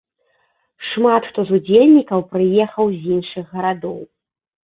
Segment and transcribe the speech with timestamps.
[0.91, 3.99] Шмат хто з удзельнікаў прыехаў з іншых гарадоў.